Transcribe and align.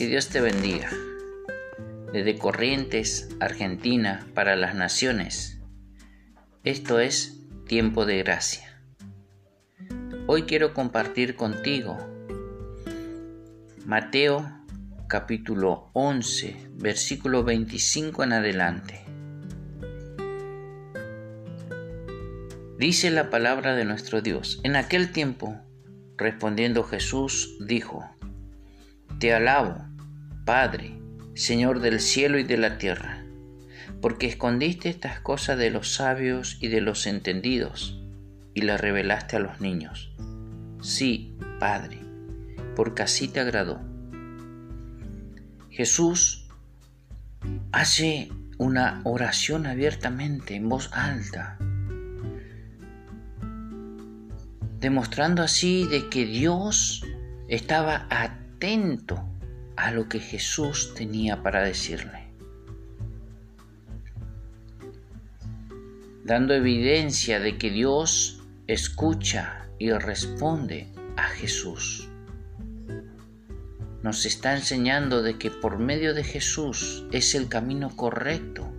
Que 0.00 0.06
Dios 0.06 0.30
te 0.30 0.40
bendiga. 0.40 0.88
Desde 2.10 2.38
Corrientes, 2.38 3.28
Argentina, 3.38 4.26
para 4.32 4.56
las 4.56 4.74
naciones. 4.74 5.60
Esto 6.64 7.00
es 7.00 7.42
tiempo 7.66 8.06
de 8.06 8.16
gracia. 8.22 8.80
Hoy 10.26 10.44
quiero 10.44 10.72
compartir 10.72 11.36
contigo 11.36 11.98
Mateo 13.84 14.50
capítulo 15.06 15.90
11, 15.92 16.70
versículo 16.76 17.44
25 17.44 18.24
en 18.24 18.32
adelante. 18.32 19.04
Dice 22.78 23.10
la 23.10 23.28
palabra 23.28 23.76
de 23.76 23.84
nuestro 23.84 24.22
Dios. 24.22 24.60
En 24.64 24.76
aquel 24.76 25.12
tiempo, 25.12 25.60
respondiendo 26.16 26.84
Jesús, 26.84 27.58
dijo, 27.60 28.08
Te 29.18 29.34
alabo, 29.34 29.89
Padre, 30.44 30.98
Señor 31.34 31.80
del 31.80 32.00
cielo 32.00 32.38
y 32.38 32.44
de 32.44 32.56
la 32.56 32.78
tierra, 32.78 33.24
porque 34.00 34.26
escondiste 34.26 34.88
estas 34.88 35.20
cosas 35.20 35.58
de 35.58 35.70
los 35.70 35.94
sabios 35.94 36.56
y 36.60 36.68
de 36.68 36.80
los 36.80 37.06
entendidos, 37.06 38.02
y 38.54 38.62
las 38.62 38.80
revelaste 38.80 39.36
a 39.36 39.40
los 39.40 39.60
niños. 39.60 40.12
Sí, 40.80 41.36
Padre, 41.58 42.00
porque 42.74 43.02
así 43.02 43.28
te 43.28 43.40
agradó. 43.40 43.80
Jesús 45.70 46.48
hace 47.70 48.30
una 48.58 49.02
oración 49.04 49.66
abiertamente, 49.66 50.54
en 50.54 50.68
voz 50.68 50.90
alta, 50.92 51.58
demostrando 54.80 55.42
así 55.42 55.86
de 55.86 56.08
que 56.08 56.24
Dios 56.24 57.04
estaba 57.48 58.06
atento 58.08 59.29
a 59.80 59.92
lo 59.92 60.10
que 60.10 60.20
Jesús 60.20 60.92
tenía 60.94 61.42
para 61.42 61.62
decirle, 61.62 62.28
dando 66.22 66.52
evidencia 66.52 67.40
de 67.40 67.56
que 67.56 67.70
Dios 67.70 68.42
escucha 68.66 69.70
y 69.78 69.90
responde 69.90 70.92
a 71.16 71.28
Jesús. 71.28 72.10
Nos 74.02 74.26
está 74.26 74.54
enseñando 74.54 75.22
de 75.22 75.38
que 75.38 75.50
por 75.50 75.78
medio 75.78 76.12
de 76.12 76.24
Jesús 76.24 77.06
es 77.10 77.34
el 77.34 77.48
camino 77.48 77.96
correcto 77.96 78.70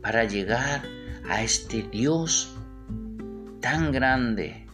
para 0.00 0.24
llegar 0.24 0.82
a 1.28 1.42
este 1.42 1.82
Dios 1.82 2.56
tan 3.60 3.92
grande 3.92 4.66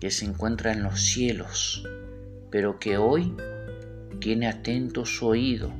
que 0.00 0.10
se 0.10 0.24
encuentra 0.24 0.72
en 0.72 0.82
los 0.82 1.00
cielos, 1.00 1.88
pero 2.50 2.80
que 2.80 2.98
hoy 2.98 3.32
tiene 4.22 4.48
atento 4.48 5.04
su 5.04 5.26
oído 5.26 5.72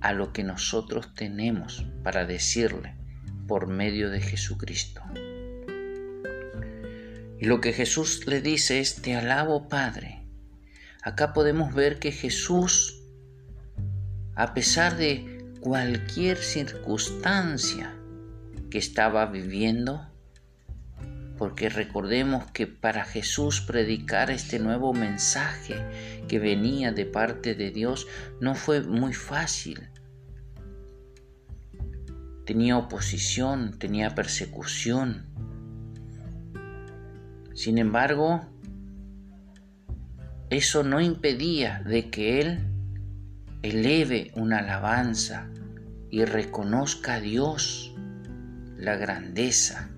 a 0.00 0.12
lo 0.12 0.32
que 0.32 0.44
nosotros 0.44 1.14
tenemos 1.14 1.84
para 2.04 2.26
decirle 2.26 2.94
por 3.48 3.66
medio 3.66 4.10
de 4.10 4.20
Jesucristo. 4.20 5.02
Y 7.38 7.46
lo 7.46 7.60
que 7.60 7.72
Jesús 7.72 8.26
le 8.26 8.40
dice 8.40 8.80
es, 8.80 9.02
te 9.02 9.14
alabo 9.16 9.68
Padre, 9.68 10.26
Acá 11.06 11.32
podemos 11.32 11.72
ver 11.72 12.00
que 12.00 12.10
Jesús, 12.10 13.00
a 14.34 14.54
pesar 14.54 14.96
de 14.96 15.54
cualquier 15.60 16.36
circunstancia 16.36 17.94
que 18.72 18.78
estaba 18.78 19.26
viviendo, 19.26 20.04
porque 21.38 21.68
recordemos 21.68 22.50
que 22.52 22.66
para 22.66 23.04
Jesús 23.04 23.60
predicar 23.60 24.30
este 24.30 24.58
nuevo 24.58 24.92
mensaje 24.94 25.74
que 26.28 26.38
venía 26.38 26.92
de 26.92 27.04
parte 27.04 27.54
de 27.54 27.70
Dios 27.70 28.06
no 28.40 28.54
fue 28.54 28.82
muy 28.82 29.12
fácil. 29.12 29.88
Tenía 32.46 32.78
oposición, 32.78 33.78
tenía 33.78 34.14
persecución. 34.14 35.26
Sin 37.54 37.78
embargo, 37.78 38.46
eso 40.48 40.84
no 40.84 41.00
impedía 41.00 41.82
de 41.84 42.08
que 42.08 42.40
él 42.40 42.58
eleve 43.62 44.30
una 44.36 44.60
alabanza 44.60 45.50
y 46.10 46.24
reconozca 46.24 47.14
a 47.14 47.20
Dios 47.20 47.92
la 48.76 48.96
grandeza 48.96 49.90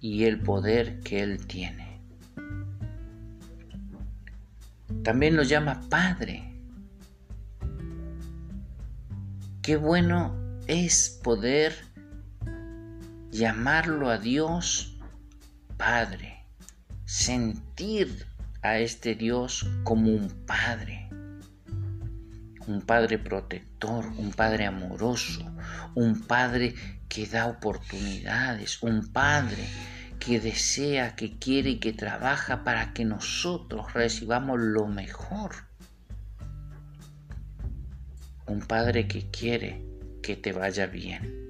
y 0.00 0.24
el 0.24 0.40
poder 0.40 1.00
que 1.00 1.22
él 1.22 1.46
tiene. 1.46 2.00
También 5.04 5.36
lo 5.36 5.42
llama 5.42 5.80
Padre. 5.88 6.44
Qué 9.62 9.76
bueno 9.76 10.34
es 10.66 11.20
poder 11.22 11.74
llamarlo 13.30 14.10
a 14.10 14.18
Dios 14.18 14.98
Padre, 15.76 16.44
sentir 17.04 18.26
a 18.62 18.78
este 18.78 19.14
Dios 19.14 19.66
como 19.84 20.12
un 20.12 20.28
Padre, 20.46 21.08
un 22.66 22.82
Padre 22.82 23.18
protector, 23.18 24.04
un 24.18 24.32
Padre 24.32 24.66
amoroso, 24.66 25.40
un 25.94 26.20
Padre 26.20 26.74
que 27.08 27.26
da 27.26 27.46
oportunidades, 27.46 28.82
un 28.82 29.10
Padre 29.12 29.64
que 30.20 30.38
desea, 30.38 31.16
que 31.16 31.38
quiere 31.38 31.70
y 31.70 31.80
que 31.80 31.92
trabaja 31.92 32.62
para 32.62 32.92
que 32.92 33.04
nosotros 33.04 33.92
recibamos 33.92 34.60
lo 34.60 34.86
mejor. 34.86 35.50
Un 38.46 38.60
Padre 38.60 39.08
que 39.08 39.28
quiere 39.30 39.84
que 40.22 40.36
te 40.36 40.52
vaya 40.52 40.86
bien. 40.86 41.40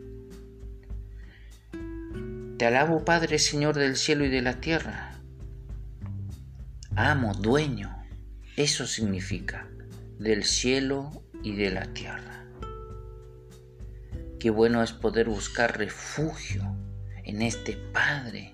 Te 2.56 2.66
alabo 2.66 3.04
Padre 3.04 3.38
Señor 3.38 3.76
del 3.76 3.96
cielo 3.96 4.24
y 4.24 4.28
de 4.30 4.42
la 4.42 4.60
tierra 4.60 5.10
amo, 6.96 7.32
dueño. 7.34 7.96
Eso 8.56 8.86
significa 8.86 9.66
del 10.18 10.44
cielo 10.44 11.24
y 11.42 11.56
de 11.56 11.70
la 11.70 11.86
tierra. 11.94 12.44
Qué 14.38 14.50
bueno 14.50 14.82
es 14.82 14.92
poder 14.92 15.28
buscar 15.28 15.78
refugio 15.78 16.62
en 17.30 17.42
este 17.42 17.76
Padre. 17.92 18.52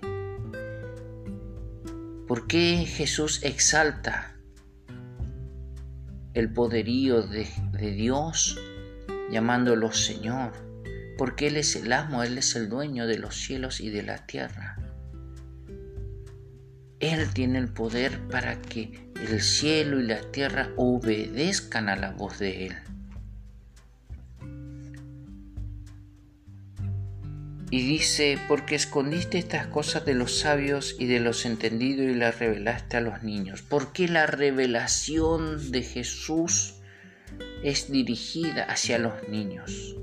¿Por 2.27 2.45
qué 2.45 2.85
Jesús 2.85 3.41
exalta 3.43 4.35
el 6.35 6.53
poderío 6.53 7.23
de, 7.23 7.47
de 7.71 7.91
Dios 7.91 8.59
llamándolo 9.31 9.91
Señor? 9.91 10.51
Porque 11.17 11.47
Él 11.47 11.57
es 11.57 11.75
el 11.75 11.91
amo, 11.91 12.21
Él 12.21 12.37
es 12.37 12.55
el 12.55 12.69
dueño 12.69 13.07
de 13.07 13.17
los 13.17 13.35
cielos 13.35 13.81
y 13.81 13.89
de 13.89 14.03
la 14.03 14.27
tierra. 14.27 14.77
Él 16.99 17.33
tiene 17.33 17.57
el 17.57 17.69
poder 17.69 18.19
para 18.27 18.61
que 18.61 19.09
el 19.15 19.41
cielo 19.41 19.99
y 19.99 20.03
la 20.03 20.21
tierra 20.31 20.69
obedezcan 20.77 21.89
a 21.89 21.95
la 21.95 22.11
voz 22.11 22.37
de 22.37 22.67
Él. 22.67 22.75
Y 27.69 27.81
dice, 27.85 28.39
porque 28.47 28.75
escondiste 28.75 29.37
estas 29.37 29.67
cosas 29.67 30.05
de 30.05 30.13
los 30.13 30.39
sabios 30.39 30.95
y 30.97 31.05
de 31.07 31.19
los 31.19 31.45
entendidos 31.45 32.05
y 32.05 32.15
las 32.15 32.39
revelaste 32.39 32.97
a 32.97 33.01
los 33.01 33.23
niños. 33.23 33.61
Porque 33.61 34.07
la 34.07 34.25
revelación 34.25 35.71
de 35.71 35.83
Jesús 35.83 36.75
es 37.63 37.91
dirigida 37.91 38.63
hacia 38.63 38.99
los 38.99 39.27
niños. 39.27 39.97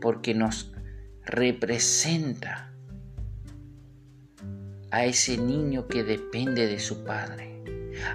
Porque 0.00 0.34
nos 0.34 0.72
representa 1.26 2.72
a 4.90 5.04
ese 5.04 5.36
niño 5.36 5.88
que 5.88 6.04
depende 6.04 6.66
de 6.66 6.78
su 6.78 7.04
padre, 7.04 7.62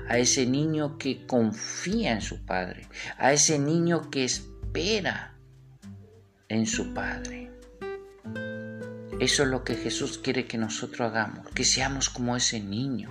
a 0.07 0.17
ese 0.17 0.47
niño 0.47 0.97
que 0.97 1.27
confía 1.27 2.13
en 2.13 2.21
su 2.21 2.43
padre, 2.45 2.87
a 3.17 3.33
ese 3.33 3.59
niño 3.59 4.09
que 4.09 4.23
espera 4.23 5.35
en 6.49 6.65
su 6.65 6.93
padre. 6.93 7.42
Eso 9.23 9.43
es 9.43 9.49
lo 9.49 9.63
que 9.63 9.75
Jesús 9.75 10.17
quiere 10.17 10.47
que 10.47 10.57
nosotros 10.57 10.99
hagamos, 10.99 11.47
que 11.51 11.63
seamos 11.63 12.09
como 12.09 12.35
ese 12.35 12.59
niño, 12.59 13.09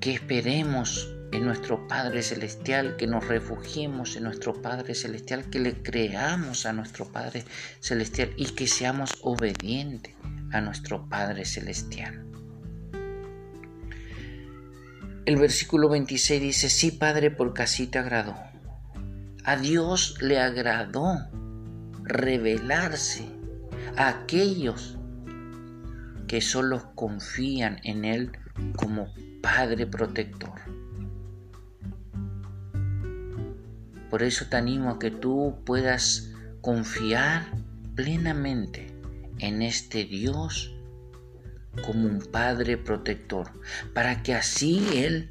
que 0.00 0.14
esperemos 0.14 1.08
en 1.30 1.44
nuestro 1.44 1.86
Padre 1.86 2.24
Celestial, 2.24 2.96
que 2.96 3.06
nos 3.06 3.28
refugiemos 3.28 4.16
en 4.16 4.24
nuestro 4.24 4.60
Padre 4.60 4.96
Celestial, 4.96 5.50
que 5.50 5.60
le 5.60 5.84
creamos 5.84 6.66
a 6.66 6.72
nuestro 6.72 7.12
Padre 7.12 7.44
Celestial 7.78 8.32
y 8.36 8.46
que 8.46 8.66
seamos 8.66 9.18
obedientes 9.22 10.16
a 10.50 10.60
nuestro 10.60 11.08
Padre 11.08 11.44
Celestial. 11.44 12.26
El 15.26 15.36
versículo 15.36 15.88
26 15.90 16.42
dice, 16.42 16.68
sí 16.68 16.90
Padre, 16.90 17.30
porque 17.30 17.62
así 17.62 17.86
te 17.86 18.00
agradó. 18.00 18.34
A 19.44 19.56
Dios 19.56 20.16
le 20.20 20.40
agradó 20.40 21.18
revelarse 22.02 23.33
aquellos 23.96 24.96
que 26.26 26.40
solo 26.40 26.94
confían 26.94 27.80
en 27.84 28.04
Él 28.04 28.32
como 28.76 29.12
Padre 29.42 29.86
protector. 29.86 30.60
Por 34.10 34.22
eso 34.22 34.46
te 34.48 34.56
animo 34.56 34.90
a 34.90 34.98
que 34.98 35.10
tú 35.10 35.56
puedas 35.64 36.30
confiar 36.60 37.46
plenamente 37.94 38.86
en 39.38 39.62
este 39.62 40.04
Dios 40.04 40.74
como 41.84 42.08
un 42.08 42.20
Padre 42.20 42.78
protector, 42.78 43.50
para 43.92 44.22
que 44.22 44.34
así 44.34 44.86
Él 44.94 45.30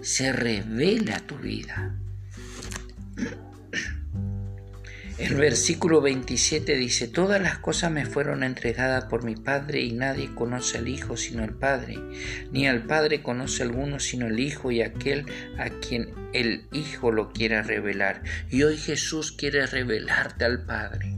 se 0.00 0.32
revele 0.32 1.12
a 1.12 1.26
tu 1.26 1.36
vida. 1.36 1.98
El 5.24 5.36
versículo 5.36 6.02
27 6.02 6.76
dice, 6.76 7.08
Todas 7.08 7.40
las 7.40 7.58
cosas 7.58 7.90
me 7.90 8.04
fueron 8.04 8.42
entregadas 8.42 9.06
por 9.06 9.24
mi 9.24 9.36
Padre 9.36 9.80
y 9.80 9.92
nadie 9.92 10.34
conoce 10.34 10.76
al 10.76 10.86
Hijo 10.86 11.16
sino 11.16 11.42
el 11.42 11.54
Padre, 11.54 11.96
ni 12.52 12.68
al 12.68 12.82
Padre 12.82 13.22
conoce 13.22 13.62
alguno 13.62 14.00
sino 14.00 14.26
el 14.26 14.38
Hijo 14.38 14.70
y 14.70 14.82
aquel 14.82 15.24
a 15.56 15.70
quien 15.70 16.10
el 16.34 16.66
Hijo 16.72 17.10
lo 17.10 17.32
quiera 17.32 17.62
revelar. 17.62 18.22
Y 18.50 18.64
hoy 18.64 18.76
Jesús 18.76 19.32
quiere 19.32 19.66
revelarte 19.66 20.44
al 20.44 20.66
Padre. 20.66 21.14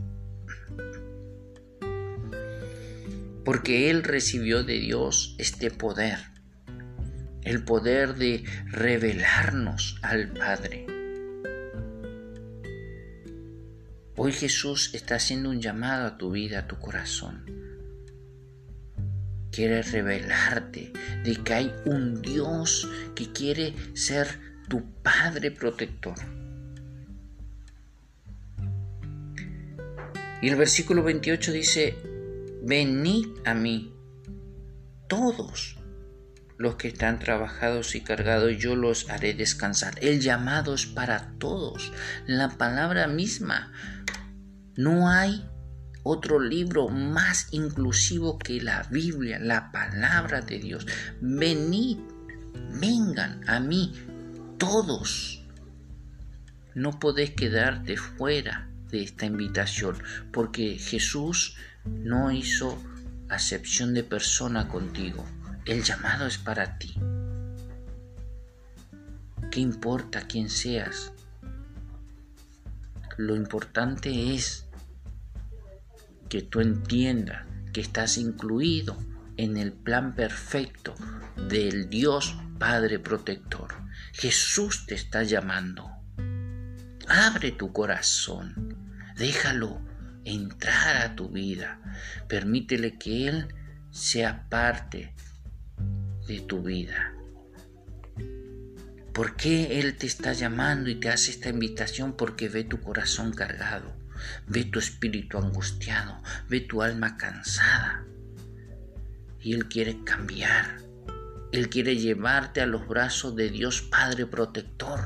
Porque 3.44 3.90
Él 3.90 4.04
recibió 4.04 4.62
de 4.62 4.78
Dios 4.78 5.34
este 5.38 5.72
poder, 5.72 6.18
el 7.42 7.64
poder 7.64 8.14
de 8.14 8.44
revelarnos 8.70 9.98
al 10.02 10.28
Padre. 10.28 10.95
Hoy 14.18 14.32
Jesús 14.32 14.94
está 14.94 15.16
haciendo 15.16 15.50
un 15.50 15.60
llamado 15.60 16.06
a 16.06 16.16
tu 16.16 16.30
vida, 16.30 16.60
a 16.60 16.66
tu 16.66 16.78
corazón. 16.78 17.44
Quiere 19.52 19.82
revelarte 19.82 20.90
de 21.22 21.36
que 21.44 21.52
hay 21.52 21.74
un 21.84 22.22
Dios 22.22 22.88
que 23.14 23.30
quiere 23.32 23.74
ser 23.94 24.40
tu 24.68 24.90
Padre 25.02 25.50
protector. 25.50 26.16
Y 30.40 30.48
el 30.48 30.56
versículo 30.56 31.02
28 31.02 31.52
dice, 31.52 31.98
venid 32.62 33.26
a 33.44 33.52
mí, 33.52 33.94
todos 35.08 35.76
los 36.56 36.76
que 36.76 36.88
están 36.88 37.18
trabajados 37.18 37.94
y 37.94 38.00
cargados, 38.00 38.56
yo 38.56 38.76
los 38.76 39.10
haré 39.10 39.34
descansar. 39.34 39.94
El 40.00 40.20
llamado 40.20 40.74
es 40.74 40.86
para 40.86 41.32
todos. 41.38 41.92
La 42.26 42.48
palabra 42.56 43.06
misma 43.08 43.72
no 44.76 45.08
hay 45.08 45.44
otro 46.02 46.38
libro 46.38 46.88
más 46.88 47.48
inclusivo 47.50 48.38
que 48.38 48.60
la 48.60 48.84
Biblia, 48.90 49.38
la 49.40 49.72
palabra 49.72 50.40
de 50.40 50.58
Dios. 50.58 50.86
Venid, 51.20 51.98
vengan 52.80 53.40
a 53.48 53.58
mí 53.58 53.92
todos. 54.58 55.42
No 56.74 57.00
podés 57.00 57.30
quedarte 57.30 57.96
fuera 57.96 58.70
de 58.90 59.02
esta 59.02 59.26
invitación 59.26 59.96
porque 60.32 60.78
Jesús 60.78 61.56
no 61.84 62.30
hizo 62.30 62.80
acepción 63.28 63.94
de 63.94 64.04
persona 64.04 64.68
contigo. 64.68 65.24
El 65.64 65.82
llamado 65.82 66.26
es 66.26 66.38
para 66.38 66.78
ti. 66.78 66.94
¿Qué 69.50 69.60
importa 69.60 70.26
quién 70.28 70.50
seas? 70.50 71.12
Lo 73.16 73.34
importante 73.34 74.34
es 74.34 74.65
que 76.28 76.42
tú 76.42 76.60
entiendas 76.60 77.46
que 77.72 77.80
estás 77.80 78.18
incluido 78.18 78.96
en 79.36 79.56
el 79.56 79.72
plan 79.72 80.14
perfecto 80.14 80.94
del 81.48 81.88
Dios 81.90 82.36
Padre 82.58 82.98
Protector. 82.98 83.74
Jesús 84.12 84.86
te 84.86 84.94
está 84.94 85.22
llamando. 85.22 85.90
Abre 87.08 87.52
tu 87.52 87.72
corazón, 87.72 88.76
déjalo 89.16 89.80
entrar 90.24 90.96
a 91.02 91.14
tu 91.14 91.28
vida, 91.28 91.80
permítele 92.28 92.98
que 92.98 93.28
Él 93.28 93.54
sea 93.90 94.48
parte 94.48 95.14
de 96.26 96.40
tu 96.40 96.62
vida. 96.62 97.12
¿Por 99.12 99.36
qué 99.36 99.78
Él 99.80 99.96
te 99.96 100.06
está 100.06 100.32
llamando 100.32 100.90
y 100.90 100.96
te 100.96 101.10
hace 101.10 101.30
esta 101.30 101.48
invitación? 101.48 102.16
Porque 102.16 102.48
ve 102.48 102.64
tu 102.64 102.80
corazón 102.80 103.32
cargado 103.32 104.05
ve 104.46 104.64
tu 104.64 104.78
espíritu 104.78 105.38
angustiado, 105.38 106.22
ve 106.48 106.60
tu 106.60 106.82
alma 106.82 107.16
cansada. 107.16 108.04
Y 109.40 109.54
Él 109.54 109.66
quiere 109.68 110.02
cambiar. 110.04 110.78
Él 111.52 111.68
quiere 111.68 111.96
llevarte 111.96 112.60
a 112.60 112.66
los 112.66 112.86
brazos 112.86 113.36
de 113.36 113.50
Dios 113.50 113.82
Padre 113.82 114.26
Protector. 114.26 115.00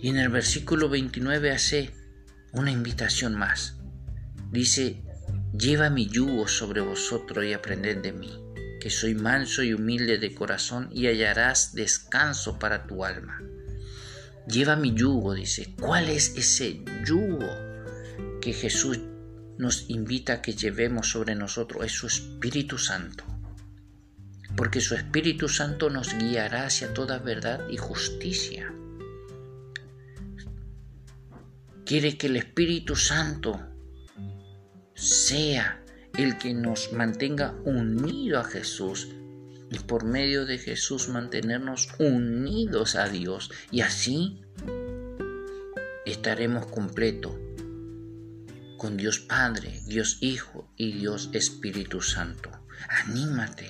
Y 0.00 0.08
en 0.08 0.16
el 0.16 0.28
versículo 0.28 0.88
29 0.88 1.50
hace 1.50 1.94
una 2.52 2.70
invitación 2.70 3.34
más. 3.34 3.78
Dice, 4.50 5.02
lleva 5.56 5.90
mi 5.90 6.08
yugo 6.08 6.48
sobre 6.48 6.80
vosotros 6.80 7.44
y 7.44 7.52
aprended 7.52 7.98
de 7.98 8.12
mí, 8.12 8.32
que 8.80 8.90
soy 8.90 9.14
manso 9.14 9.62
y 9.62 9.74
humilde 9.74 10.18
de 10.18 10.34
corazón 10.34 10.88
y 10.92 11.06
hallarás 11.06 11.74
descanso 11.74 12.58
para 12.58 12.86
tu 12.86 13.04
alma 13.04 13.40
Lleva 14.48 14.76
mi 14.76 14.94
yugo, 14.94 15.34
dice. 15.34 15.74
¿Cuál 15.78 16.08
es 16.08 16.34
ese 16.36 16.82
yugo 17.04 17.48
que 18.40 18.52
Jesús 18.54 18.98
nos 19.58 19.90
invita 19.90 20.34
a 20.34 20.42
que 20.42 20.54
llevemos 20.54 21.10
sobre 21.10 21.34
nosotros? 21.34 21.84
Es 21.84 21.92
su 21.92 22.06
Espíritu 22.06 22.78
Santo. 22.78 23.24
Porque 24.56 24.80
su 24.80 24.94
Espíritu 24.94 25.48
Santo 25.48 25.90
nos 25.90 26.16
guiará 26.16 26.66
hacia 26.66 26.94
toda 26.94 27.18
verdad 27.18 27.68
y 27.68 27.76
justicia. 27.76 28.72
Quiere 31.84 32.16
que 32.16 32.28
el 32.28 32.36
Espíritu 32.36 32.96
Santo 32.96 33.60
sea 34.94 35.84
el 36.16 36.38
que 36.38 36.54
nos 36.54 36.92
mantenga 36.92 37.54
unido 37.64 38.40
a 38.40 38.44
Jesús 38.44 39.08
y 39.70 39.78
por 39.80 40.04
medio 40.04 40.46
de 40.46 40.58
Jesús 40.58 41.08
mantenernos 41.08 41.88
unidos 41.98 42.96
a 42.96 43.08
Dios 43.08 43.50
y 43.70 43.82
así 43.82 44.40
estaremos 46.06 46.66
completos 46.66 47.34
con 48.78 48.96
Dios 48.96 49.18
Padre, 49.18 49.80
Dios 49.86 50.18
Hijo 50.20 50.70
y 50.76 50.92
Dios 50.92 51.30
Espíritu 51.32 52.00
Santo. 52.00 52.50
Anímate. 52.88 53.68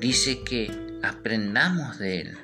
Dice 0.00 0.42
que 0.42 0.98
aprendamos 1.02 1.98
de 1.98 2.22
Él, 2.22 2.38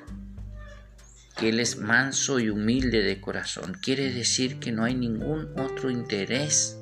que 1.35 1.49
Él 1.49 1.59
es 1.59 1.77
manso 1.77 2.39
y 2.39 2.49
humilde 2.49 3.01
de 3.01 3.19
corazón. 3.19 3.75
Quiere 3.81 4.13
decir 4.13 4.59
que 4.59 4.71
no 4.71 4.83
hay 4.83 4.95
ningún 4.95 5.51
otro 5.59 5.89
interés 5.89 6.77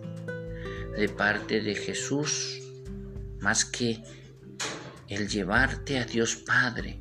de 0.97 1.09
parte 1.09 1.61
de 1.61 1.75
Jesús 1.75 2.66
más 3.41 3.65
que 3.65 4.03
el 5.07 5.27
llevarte 5.27 5.99
a 5.99 6.05
Dios 6.05 6.35
Padre 6.35 6.99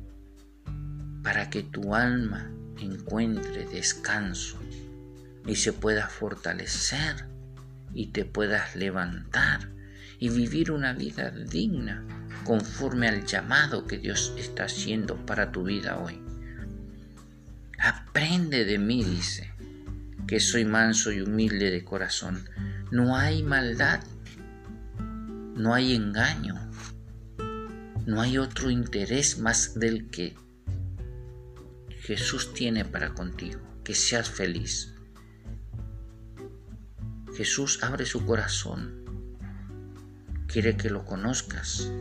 para 1.23 1.49
que 1.49 1.63
tu 1.63 1.93
alma 1.93 2.51
encuentre 2.79 3.65
descanso 3.65 4.59
y 5.45 5.55
se 5.55 5.73
pueda 5.73 6.07
fortalecer 6.07 7.27
y 7.93 8.07
te 8.07 8.25
puedas 8.25 8.75
levantar 8.75 9.71
y 10.19 10.29
vivir 10.29 10.71
una 10.71 10.93
vida 10.93 11.31
digna 11.31 12.03
conforme 12.43 13.07
al 13.07 13.25
llamado 13.25 13.85
que 13.85 13.97
Dios 13.97 14.33
está 14.37 14.65
haciendo 14.65 15.17
para 15.25 15.51
tu 15.51 15.63
vida 15.63 15.97
hoy. 15.99 16.21
Aprende 17.79 18.65
de 18.65 18.79
mí, 18.79 19.03
dice, 19.03 19.51
que 20.27 20.39
soy 20.39 20.65
manso 20.65 21.11
y 21.11 21.21
humilde 21.21 21.71
de 21.71 21.83
corazón. 21.83 22.49
No 22.91 23.15
hay 23.15 23.43
maldad 23.43 24.01
no 25.57 25.73
hay 25.73 25.95
engaño, 25.95 26.55
no 28.05 28.21
hay 28.21 28.37
otro 28.37 28.69
interés 28.69 29.39
más 29.39 29.79
del 29.79 30.09
que 30.09 30.35
Jesús 32.01 32.53
tiene 32.53 32.85
para 32.85 33.15
contigo, 33.15 33.59
que 33.83 33.95
seas 33.95 34.29
feliz. 34.29 34.93
Jesús 37.35 37.83
abre 37.83 38.05
su 38.05 38.23
corazón, 38.25 39.03
quiere 40.47 40.77
que 40.77 40.91
lo 40.91 41.05
conozcas, 41.05 41.91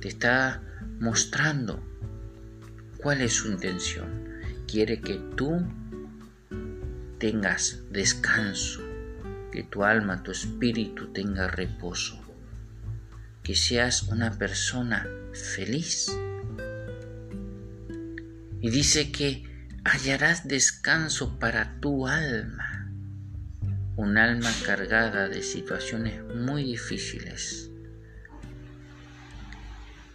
te 0.00 0.08
está 0.08 0.62
mostrando 1.00 1.82
cuál 2.98 3.20
es 3.20 3.32
su 3.34 3.48
intención, 3.48 4.40
quiere 4.68 5.00
que 5.00 5.18
tú 5.36 5.66
tengas 7.18 7.80
descanso, 7.90 8.81
que 9.52 9.62
tu 9.62 9.84
alma, 9.84 10.22
tu 10.22 10.32
espíritu 10.32 11.12
tenga 11.12 11.46
reposo, 11.46 12.18
que 13.42 13.54
seas 13.54 14.04
una 14.04 14.38
persona 14.38 15.06
feliz. 15.34 16.10
Y 18.60 18.70
dice 18.70 19.12
que 19.12 19.44
hallarás 19.84 20.48
descanso 20.48 21.38
para 21.38 21.78
tu 21.80 22.08
alma, 22.08 22.90
un 23.96 24.16
alma 24.16 24.50
cargada 24.64 25.28
de 25.28 25.42
situaciones 25.42 26.24
muy 26.34 26.64
difíciles. 26.64 27.70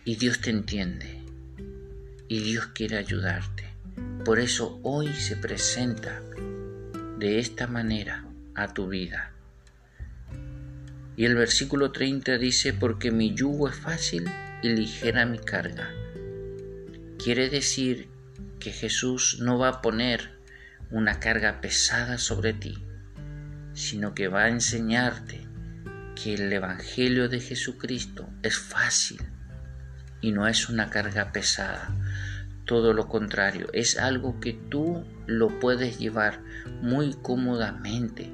Y 0.04 0.16
Dios 0.16 0.42
te 0.42 0.50
entiende, 0.50 1.22
y 2.28 2.40
Dios 2.40 2.68
quiere 2.68 2.98
ayudarte. 2.98 3.66
Por 4.26 4.40
eso 4.40 4.80
hoy 4.84 5.14
se 5.14 5.36
presenta 5.36 6.22
de 7.20 7.40
esta 7.40 7.68
manera 7.68 8.27
a 8.58 8.74
tu 8.74 8.90
vida. 8.90 9.32
Y 11.16 11.26
el 11.26 11.36
versículo 11.36 11.92
30 11.92 12.38
dice, 12.38 12.74
porque 12.74 13.12
mi 13.12 13.34
yugo 13.34 13.70
es 13.70 13.76
fácil 13.76 14.30
y 14.62 14.70
ligera 14.70 15.26
mi 15.26 15.40
carga. 15.40 15.90
Quiere 17.18 17.50
decir 17.50 18.10
que 18.60 18.72
Jesús 18.72 19.40
no 19.40 19.58
va 19.58 19.70
a 19.70 19.82
poner 19.82 20.32
una 20.92 21.20
carga 21.20 21.62
pesada 21.62 22.18
sobre 22.18 22.54
ti, 22.54 22.78
sino 23.74 24.14
que 24.14 24.28
va 24.28 24.44
a 24.44 24.50
enseñarte 24.50 25.48
que 26.16 26.34
el 26.34 26.52
Evangelio 26.52 27.30
de 27.30 27.40
Jesucristo 27.40 28.30
es 28.44 28.58
fácil 28.58 29.22
y 30.22 30.32
no 30.32 30.48
es 30.48 30.70
una 30.70 30.90
carga 30.90 31.32
pesada. 31.32 31.96
Todo 32.66 32.94
lo 32.94 33.08
contrario, 33.08 33.68
es 33.74 33.98
algo 33.98 34.40
que 34.40 34.54
tú 34.54 35.06
lo 35.26 35.60
puedes 35.60 36.00
llevar 36.00 36.42
muy 36.82 37.14
cómodamente 37.14 38.32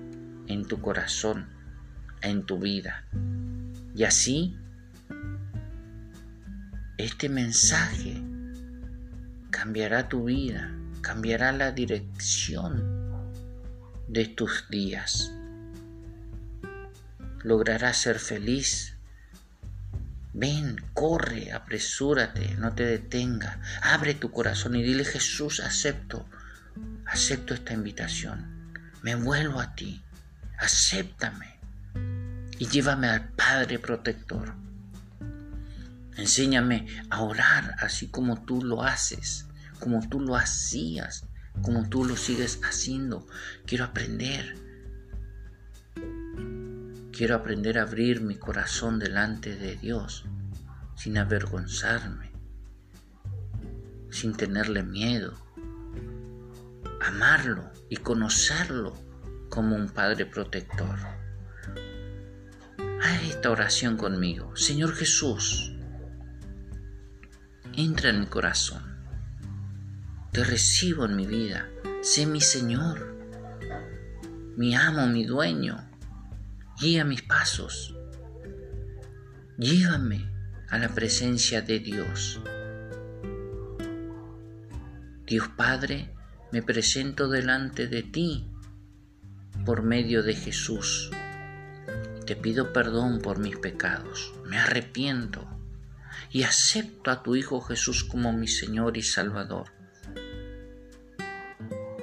en 0.48 0.66
tu 0.66 0.82
corazón, 0.82 1.48
en 2.22 2.46
tu 2.46 2.60
vida. 2.60 3.06
Y 3.96 4.04
así, 4.04 4.58
este 6.98 7.30
mensaje 7.30 8.22
cambiará 9.50 10.10
tu 10.10 10.26
vida, 10.26 10.76
cambiará 11.02 11.52
la 11.52 11.72
dirección 11.72 13.04
de 14.08 14.26
tus 14.26 14.70
días. 14.70 15.32
Lograrás 17.44 17.98
ser 17.98 18.20
feliz. 18.20 18.96
Ven, 20.34 20.78
corre, 20.94 21.52
apresúrate, 21.52 22.56
no 22.56 22.74
te 22.74 22.86
detenga. 22.86 23.60
Abre 23.82 24.16
tu 24.16 24.32
corazón 24.32 24.76
y 24.76 24.82
dile 24.82 25.04
Jesús, 25.04 25.60
acepto, 25.60 26.26
acepto 27.06 27.54
esta 27.54 27.74
invitación. 27.74 28.72
Me 29.04 29.16
vuelvo 29.16 29.60
a 29.60 29.76
ti, 29.76 30.02
acéptame 30.63 31.60
y 32.58 32.67
llévame 32.67 33.08
al 33.08 33.29
Padre 33.29 33.79
protector. 33.79 34.55
Enséñame 36.15 36.88
a 37.10 37.22
orar 37.22 37.75
así 37.79 38.08
como 38.08 38.43
tú 38.43 38.63
lo 38.63 38.84
haces, 38.84 39.48
como 39.79 40.08
tú 40.08 40.22
lo 40.22 40.36
hacías, 40.36 41.25
como 41.62 41.89
tú 41.89 42.05
lo 42.05 42.15
sigues 42.15 42.60
haciendo. 42.63 43.27
Quiero 43.65 43.86
aprender. 43.86 44.55
Quiero 47.12 47.36
aprender 47.36 47.77
a 47.77 47.84
abrir 47.84 48.22
mi 48.22 48.36
corazón 48.36 49.00
delante 49.00 49.55
de 49.55 49.75
Dios 49.75 50.25
sin 50.96 51.17
avergonzarme, 51.17 52.32
sin 54.10 54.34
tenerle 54.34 54.84
miedo. 54.84 55.34
Amarlo 57.01 57.70
y 57.89 57.98
conocerlo 57.98 59.03
como 59.54 59.76
un 59.76 59.88
Padre 59.88 60.26
protector. 60.26 60.98
Haz 63.04 63.24
esta 63.30 63.52
oración 63.52 63.98
conmigo. 63.98 64.56
Señor 64.56 64.96
Jesús, 64.96 65.76
entra 67.74 68.10
en 68.10 68.22
mi 68.22 68.26
corazón. 68.26 68.82
Te 70.32 70.44
recibo 70.44 71.06
en 71.06 71.16
mi 71.16 71.28
vida. 71.28 71.70
Sé 72.02 72.26
mi 72.26 72.42
Señor, 72.42 73.16
mi 74.58 74.74
amo, 74.74 75.06
mi 75.06 75.24
dueño. 75.24 75.88
Guía 76.82 77.06
mis 77.06 77.22
pasos. 77.22 77.96
Llévame 79.60 80.32
a 80.70 80.80
la 80.80 80.90
presencia 80.90 81.62
de 81.62 81.78
Dios. 81.78 82.42
Dios 85.28 85.48
Padre, 85.50 86.12
me 86.52 86.64
presento 86.64 87.30
delante 87.30 87.86
de 87.86 88.02
ti 88.02 88.50
por 89.65 89.82
medio 89.82 90.24
de 90.24 90.36
Jesús. 90.36 91.10
Te 92.25 92.36
pido 92.36 92.74
perdón 92.74 93.20
por 93.20 93.39
mis 93.39 93.58
pecados. 93.58 94.34
Me 94.46 94.58
arrepiento 94.58 95.48
y 96.32 96.43
acepto 96.43 97.12
a 97.12 97.24
tu 97.24 97.36
Hijo 97.36 97.62
Jesús 97.62 98.03
como 98.03 98.34
mi 98.34 98.48
Señor 98.48 98.98
y 98.98 99.03
Salvador. 99.03 99.67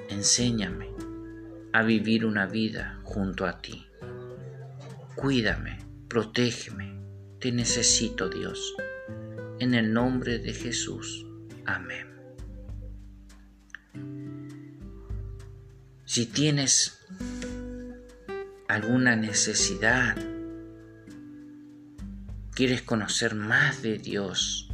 Enséñame 0.08 0.88
a 1.72 1.82
vivir 1.82 2.24
una 2.24 2.46
vida 2.46 3.00
junto 3.02 3.46
a 3.46 3.60
ti. 3.60 3.86
Cuídame, 5.14 5.78
protégeme, 6.08 6.98
te 7.38 7.52
necesito 7.52 8.28
Dios. 8.28 8.74
En 9.58 9.74
el 9.74 9.92
nombre 9.92 10.38
de 10.38 10.54
Jesús. 10.54 11.26
Amén. 11.66 12.08
Si 16.04 16.26
tienes 16.26 16.99
alguna 18.70 19.16
necesidad 19.16 20.16
quieres 22.54 22.82
conocer 22.82 23.34
más 23.34 23.82
de 23.82 23.98
Dios, 23.98 24.70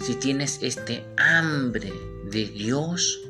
si 0.00 0.16
tienes 0.16 0.58
este 0.62 1.06
hambre 1.16 1.92
de 2.28 2.46
Dios, 2.46 3.20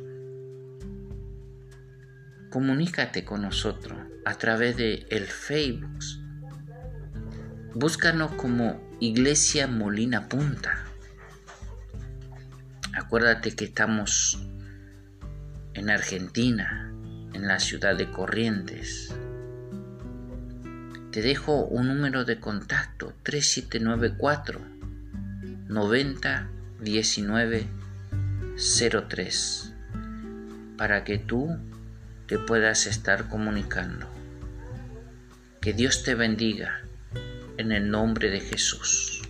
comunícate 2.48 3.26
con 3.26 3.42
nosotros 3.42 3.98
a 4.24 4.34
través 4.36 4.78
de 4.78 5.06
el 5.10 5.26
Facebook. 5.26 5.98
Búscanos 7.74 8.32
como 8.36 8.80
Iglesia 9.00 9.66
Molina 9.66 10.30
Punta. 10.30 10.86
Acuérdate 12.94 13.54
que 13.54 13.66
estamos 13.66 14.42
en 15.74 15.90
Argentina, 15.90 16.91
en 17.32 17.46
la 17.48 17.58
ciudad 17.60 17.96
de 17.96 18.10
Corrientes. 18.10 19.14
Te 21.10 21.22
dejo 21.22 21.64
un 21.64 21.88
número 21.88 22.24
de 22.24 22.40
contacto 22.40 23.12
3794 23.22 24.60
90 25.68 26.48
19 26.80 27.66
03 29.08 29.72
para 30.76 31.04
que 31.04 31.18
tú 31.18 31.58
te 32.26 32.38
puedas 32.38 32.86
estar 32.86 33.28
comunicando. 33.28 34.08
Que 35.60 35.72
Dios 35.72 36.02
te 36.02 36.14
bendiga 36.14 36.80
en 37.56 37.72
el 37.72 37.90
nombre 37.90 38.30
de 38.30 38.40
Jesús. 38.40 39.21